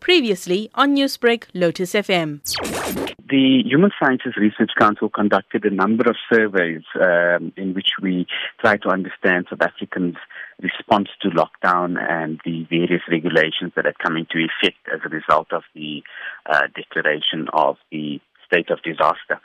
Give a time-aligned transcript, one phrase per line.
[0.00, 2.40] Previously on Newsbreak, Lotus FM.
[3.28, 8.26] The Human Sciences Research Council conducted a number of surveys um, in which we
[8.60, 10.16] try to understand South Africans'
[10.60, 15.52] response to lockdown and the various regulations that are coming into effect as a result
[15.52, 16.02] of the
[16.46, 18.20] uh, declaration of the
[18.50, 19.40] state of disaster.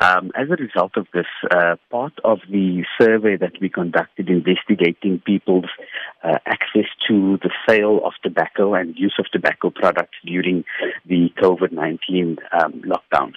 [0.00, 5.20] Um, as a result of this, uh, part of the survey that we conducted investigating
[5.24, 5.70] people's
[6.24, 10.64] uh, access to the sale of tobacco and use of tobacco products during
[11.06, 13.32] the COVID 19 um, lockdown.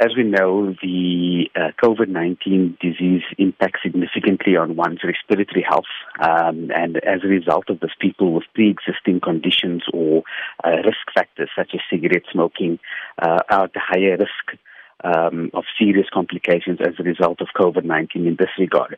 [0.00, 5.84] As we know, the uh, COVID 19 disease impacts significantly on one's respiratory health.
[6.18, 10.24] Um, and as a result of this, people with pre existing conditions or
[10.64, 12.80] uh, risk factors such as cigarette smoking
[13.22, 14.60] uh, are at a higher risk.
[15.02, 18.96] Um, of serious complications as a result of COVID 19 in this regard.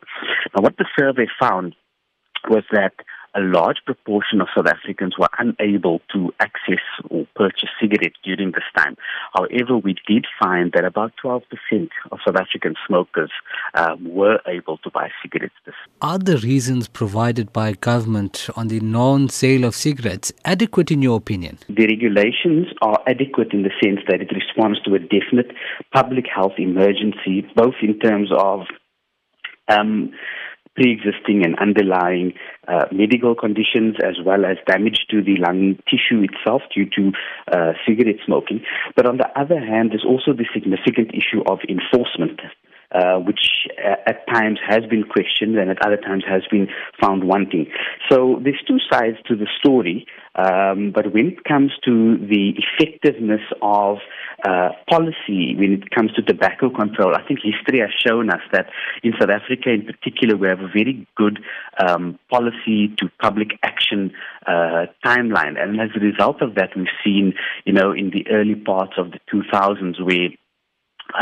[0.55, 1.75] Now, what the survey found
[2.47, 2.93] was that
[3.35, 8.63] a large proportion of South Africans were unable to access or purchase cigarettes during this
[8.75, 8.95] time.
[9.33, 11.41] However, we did find that about 12%
[12.11, 13.31] of South African smokers
[13.73, 15.53] uh, were able to buy cigarettes.
[16.01, 21.59] Are the reasons provided by government on the non-sale of cigarettes adequate in your opinion?
[21.69, 25.51] The regulations are adequate in the sense that it responds to a definite
[25.93, 28.61] public health emergency, both in terms of
[29.67, 30.11] um,
[30.77, 32.33] pre-existing and underlying
[32.67, 37.11] uh, medical conditions as well as damage to the lung tissue itself due to
[37.51, 38.61] uh, cigarette smoking.
[38.95, 42.39] But on the other hand, there's also the significant issue of enforcement.
[42.89, 43.67] Uh, which
[44.05, 46.69] at times has been questioned and at other times has been
[47.01, 47.67] found wanting.
[48.09, 53.41] So there's two sides to the story, um, but when it comes to the effectiveness
[53.61, 53.97] of
[54.45, 57.15] uh, policy when it comes to tobacco control.
[57.15, 58.67] I think history has shown us that
[59.03, 61.39] in South Africa, in particular, we have a very good
[61.79, 64.11] um, policy to public action
[64.45, 67.33] uh, timeline, and as a result of that, we've seen,
[67.65, 70.29] you know, in the early parts of the 2000s where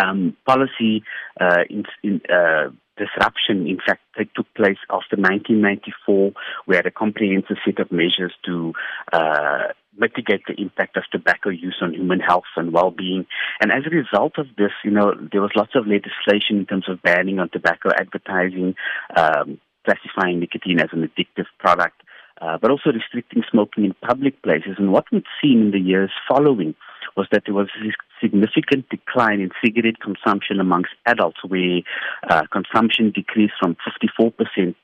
[0.01, 1.03] um, policy
[1.39, 6.31] uh, in, in uh, disruption, in fact, that took place after 1994.
[6.67, 8.73] We had a comprehensive set of measures to
[9.11, 13.25] uh, mitigate the impact of tobacco use on human health and well-being.
[13.61, 16.89] And as a result of this, you know, there was lots of legislation in terms
[16.89, 18.75] of banning on tobacco advertising,
[19.15, 22.01] um, classifying nicotine as an addictive product,
[22.41, 24.75] uh, but also restricting smoking in public places.
[24.77, 26.75] And what we've seen in the years following
[27.15, 31.81] was that there was a significant decline in cigarette consumption amongst adults, where
[32.29, 33.75] uh, consumption decreased from
[34.19, 34.75] 54%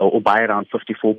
[0.00, 1.18] or by around 54%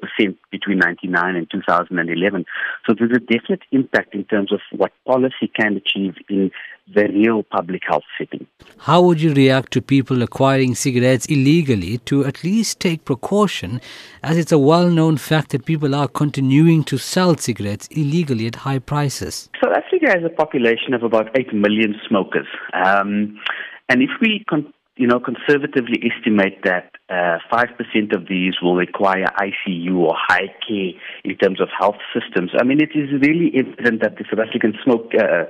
[0.52, 2.46] between 1999 and 2011.
[2.86, 6.52] So there's a definite impact in terms of what policy can achieve in
[6.94, 8.48] the real public health setting.
[8.80, 13.80] How would you react to people acquiring cigarettes illegally to at least take precaution,
[14.24, 18.56] as it's a well known fact that people are continuing to sell cigarettes illegally at
[18.56, 19.50] high prices?
[20.00, 22.48] Africa has a population of about 8 million smokers.
[22.74, 23.40] Um,
[23.88, 29.28] and if we con- you know, conservatively estimate that uh, 5% of these will require
[29.40, 30.92] ICU or high care
[31.24, 32.52] in terms of health systems.
[32.60, 35.46] I mean, it is really evident that the South African smoke uh,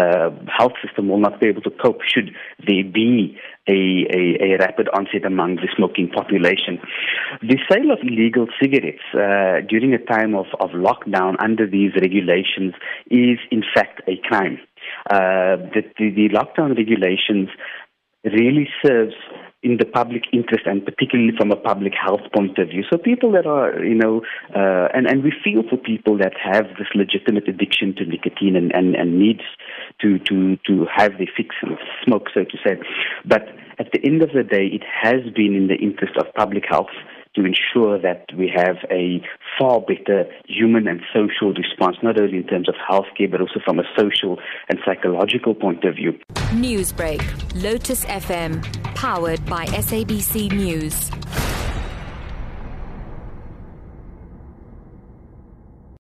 [0.00, 2.30] uh, health system will not be able to cope should
[2.64, 3.36] there be
[3.68, 6.78] a, a, a, rapid onset among the smoking population.
[7.42, 12.74] The sale of illegal cigarettes uh, during a time of, of lockdown under these regulations
[13.10, 14.58] is, in fact, a crime.
[15.10, 17.48] Uh, the, the, the lockdown regulations
[18.24, 19.14] really serves
[19.62, 22.82] in the public interest and particularly from a public health point of view.
[22.90, 24.22] So people that are, you know,
[24.54, 28.74] uh, and, and we feel for people that have this legitimate addiction to nicotine and,
[28.74, 29.42] and, and needs
[30.00, 32.76] to, to, to have their fix of smoke, so to say.
[33.24, 36.64] But at the end of the day, it has been in the interest of public
[36.68, 36.90] health
[37.34, 39.22] to ensure that we have a
[39.58, 43.78] far better human and social response, not only in terms of healthcare, but also from
[43.78, 44.38] a social
[44.68, 46.18] and psychological point of view.
[46.52, 47.22] Newsbreak,
[47.62, 48.62] Lotus FM,
[48.94, 51.10] powered by SABC News.